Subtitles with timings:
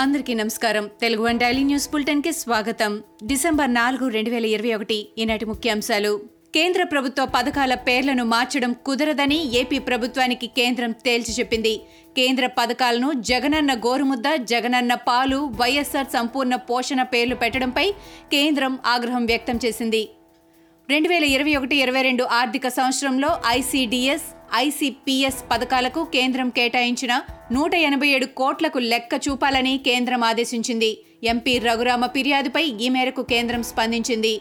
[0.00, 0.90] అందరికీ నమస్కారం.
[1.00, 3.02] Telugu one daily news బులెటిన్కి స్వాగతం.
[3.24, 6.20] డిసెంబర్ నాలుగు రెండు వేల ఇరవై ఒకటి ఈనాటి ముఖ్యాంశాలు.
[6.54, 11.80] కేంద్ర ప్రభుత్వ పథకాల పేర్లను మార్చడం కుదరదని ఏపీ ప్రభుత్వానికి కేంద్రం తేల్చి చెప్పింది.
[12.16, 17.90] కేంద్ర పథకాలను జగనన్న గోరుముద్ద జగనన్న పాలు వైఎస్ఆర్ సంపూర్ణ పోషణ పేర్లు పెట్టడంపై
[18.32, 20.08] కేంద్రం ఆగ్రహం వ్యక్తం చేసింది.
[20.92, 24.24] రెండు వేల ఇరవై ఒకటి ఇరవై రెండు ఆర్థిక సంవత్సరంలో ఐసీడీఎస్
[24.60, 27.12] ఐసీపీఎస్ పథకాలకు కేంద్రం కేటాయించిన
[27.56, 30.90] నూట ఎనభై ఏడు కోట్లకు లెక్క చూపాలని కేంద్రం ఆదేశించింది.
[31.32, 34.34] ఎంపీ రఘురామ ఫిర్యాదుపై ఈ మేరకు కేంద్రం స్పందించింది.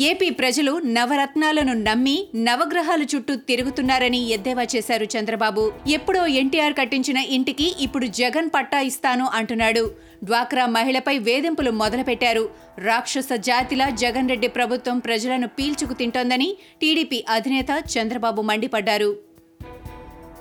[0.00, 5.72] ఏపీ ప్రజలు నవరత్నాలను నమ్మి నవగ్రహాల చుట్టూ తిరుగుతున్నారని ఎద్దేవా చేశారు చంద్రబాబు.
[5.88, 9.90] ఎప్పుడో ఎన్టీఆర్ కట్టించిన ఇంటికి ఇప్పుడు జగన్ పట్టా ఇస్తాను అంటున్నాడు.
[10.24, 12.50] డ్వాక్రా మహిళపై వేధింపులు మొదలుపెట్టారు.
[12.78, 19.16] రాక్షస జాతిలా జగన్ రెడ్డి ప్రభుత్వం ప్రజలను పీల్చుకు తింటోందని టీడీపీ అధినేత చంద్రబాబు మండిపడ్డారు.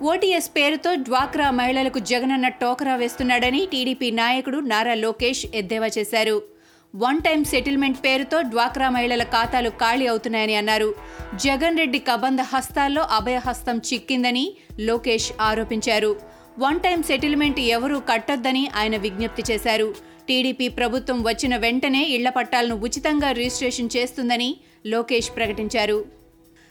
[0.04, 6.51] ఓటీఎస్ పేరుతో డ్వాక్రా మహిళలకు జగనన్న టోకరా వేస్తున్నాడని టీడీపీ నాయకుడు నారా లోకేష్ ఎద్దేవా చేశారు.
[6.96, 10.96] వన్ టైం సెటిల్మెంట్ పేరుతో డ్వాక్రా మహిళల ఖాతాలు ఖాళీ అవుతున్నాయని అన్నారు.
[11.36, 16.16] జగన్ రెడ్డి కబంధ హస్తాల్లో అభయహస్తం చిక్కిందని లోకేష్ ఆరోపించారు.
[16.60, 19.96] వన్ టైం సెటిల్మెంట్ ఎవరూ కట్టొద్దని ఆయన విజ్ఞప్తి చేశారు.
[20.28, 26.06] టీడీపీ ప్రభుత్వం వచ్చిన వెంటనే ఇళ్ళ పట్టాలను ఉచితంగా రిజిస్ట్రేషన్ చేస్తుందని లోకేష్ ప్రకటించారు.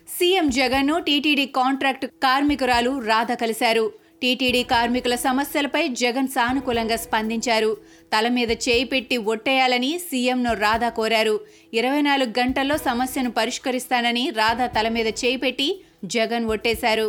[0.09, 4.00] సీఎం జగన్ను టీటీడీ కాంట్రాక్ట్ కార్మికురాలు రాధ కలిశారు.
[4.23, 7.77] టీటీడీ కార్మికుల సమస్యలపై జగన్ సానుకూలంగా స్పందించారు.
[8.13, 11.41] తల మీద చేయి పెట్టి ఒట్టేయాలని సీఎంను రాధా కోరారు.
[11.75, 17.09] ఇరవై నాలుగు గంటల్లో సమస్యను పరిష్కరిస్తానని రాధా తల మీద చేయి పెట్టి జగన్ ఒట్టేశారు.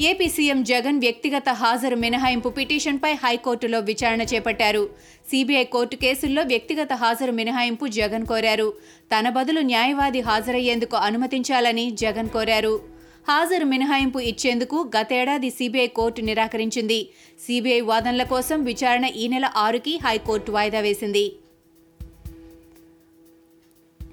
[0.00, 4.90] ఏపీ సీఎం జగన్ వ్యక్తిగత హాజరు మినహాయింపు పిటిషన్పై హైకోర్టులో విచారణ చేపట్టారు.
[5.30, 8.72] సీబీఐ కోర్టు కేసుల్లో వ్యక్తిగత హాజరు మినహాయింపు జగన్ కోరారు.
[9.12, 12.91] తన బదులు న్యాయవాది హాజరయ్యేందుకు అనుమతించాలని జగన్ కోరారు.
[13.28, 17.08] హాజరు మినహాయింపు ఇచ్చేందుకు గతేడాది సీబీఐ కోర్టు నిరాకరించింది.
[17.46, 21.32] సీబీఐ వాదనల కోసం విచారణ ఈ నెల ఆరుకి హైకోర్టు వాయిదా వేసింది.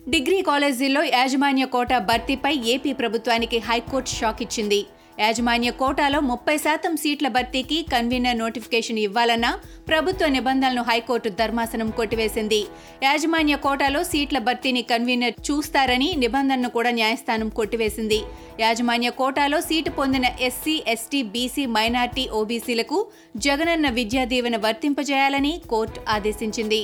[0.09, 4.86] డిగ్రీ కాలేజీల్లో యాజమాన్య కోటా భర్తీపై ఏపీ ప్రభుత్వానికి హైకోర్టు షాక్ ఇచ్చింది.
[5.24, 9.47] యాజమాన్య కోటాలో ముప్పై శాతం సీట్ల భర్తీకి కన్వీనర్ నోటిఫికేషన్ ఇవ్వాలన్న
[9.90, 12.59] ప్రభుత్వ నిబంధనలను హైకోర్టు ధర్మాసనం కొట్టివేసింది.
[13.07, 18.19] యాజమాన్య కోటాలో సీట్ల భర్తీని కన్వీనర్ చూస్తారని నిబంధనను కూడా న్యాయస్థానం కొట్టివేసింది.
[18.66, 23.00] యాజమాన్య కోటాలో సీటు పొందిన ఎస్సీ ఎస్టీ బీసీ మైనార్టీ ఓబీసీలకు
[23.47, 26.81] జగనన్న విద్యా దీవెన వర్తింపజేయాలని కోర్టు ఆదేశించింది.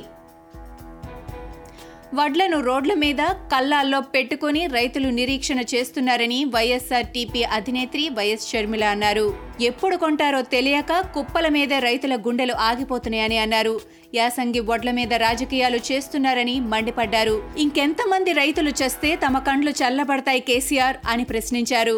[2.18, 3.22] వడ్లను రోడ్ల మీద
[3.52, 9.26] కల్లాల్లో పెట్టుకుని రైతులు నిరీక్షణ చేస్తున్నారని వైఎస్ఆర్ టీపీ అధినేత్రి వైఎస్ షర్మిల అన్నారు.
[9.70, 13.76] ఎప్పుడు కొంటారో తెలియక కుప్పల మీద రైతుల గుండెలు ఆగిపోతున్నాయని అన్నారు.
[14.16, 17.38] యాసంగి వడ్ల మీద రాజకీయాలు చేస్తున్నారని మండిపడ్డారు.
[17.66, 21.98] ఇంకెంతమంది రైతులు చేస్తే తమ కండ్లు చల్లబడతాయి కేసీఆర్ అని ప్రశ్నించారు.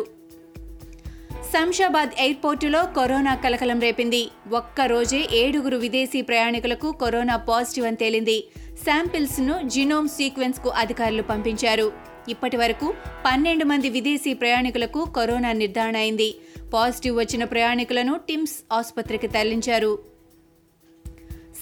[1.53, 4.29] శంషాబాద్ ఎయిర్పోర్టులో కరోనా కలకలం రేపింది.
[4.53, 8.47] ఒక్క రోజే ఏడుగురు విదేశీ ప్రయాణికులకు కరోనా పాజిటివ్ అని తేలింది.
[8.85, 11.93] శాంపిల్స్ను జినోమ్ సీక్వెన్స్కు అధికారులు పంపించారు.
[12.29, 12.93] ఇప్పటి వరకు
[13.25, 16.35] పన్నెండు మంది విదేశీ ప్రయాణికులకు కరోనా నిర్ధారణ అయింది.
[16.73, 19.99] పాజిటివ్ వచ్చిన ప్రయాణికులను టిమ్స్ ఆసుపత్రికి తరలించారు.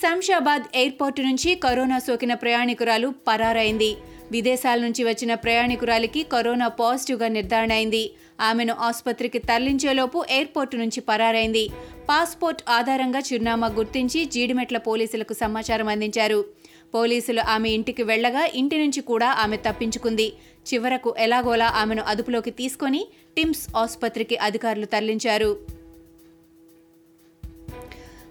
[0.02, 3.96] శంషాబాద్ ఎయిర్పోర్టు నుంచి కరోనా సోకిన ప్రయాణికురాలు పరారైంది
[4.32, 8.12] విదేశాల నుంచి వచ్చిన ప్రయాణికురాలికి కరోనా పాజిటివ్గా నిర్ధారణ అయింది.
[8.42, 11.70] ఆమెను ఆసుపత్రికి తరలించేలోపు ఎయిర్పోర్టు నుంచి పరారైంది.
[12.10, 16.46] పాస్పోర్ట్ ఆధారంగా చిరునామా గుర్తించి జీడిమెట్ల పోలీసులకు సమాచారం అందించారు.
[16.96, 20.34] పోలీసులు ఆమె ఇంటికి వెళ్ళగా ఇంటి నుంచి కూడా ఆమె తప్పించుకుంది.
[20.74, 25.75] చివరకు ఎలాగోలా ఆమెను అదుపులోకి తీసుకొని టిమ్స్ ఆసుపత్రికి అధికారులు తరలించారు.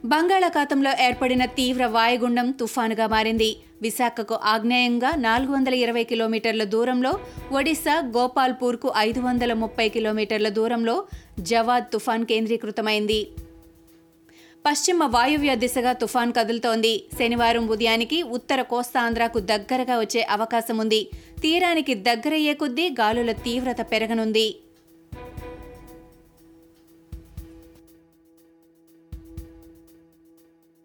[0.04, 3.56] బంగాళాఖాతంలో ఏర్పడిన తీవ్ర వాయుగుండం తుఫానుగా మారింది.
[3.82, 7.18] విశాఖకు ఆగ్నేయంగా నాలుగు వందల ఇరవై కిలోమీటర్ల దూరంలో
[7.52, 11.06] ఒడిశా గోపాల్పూర్కు ఐదు వందల ముప్పై కిలోమీటర్ల దూరంలో
[11.40, 13.28] జవాద్ తుఫాన్ కేంద్రీకృతమైంది.
[14.66, 17.04] పశ్చిమ వాయువ్య దిశగా తుఫాన్ కదులుతోంది.
[17.18, 21.08] శనివారం ఉదయానికి ఉత్తర కోస్తాంధ్రకు దగ్గరగా వచ్చే అవకాశం ఉంది
[21.42, 24.56] తీరానికి దగ్గరయ్యే కొద్దీ గాలుల తీవ్రత పెరగనుంది.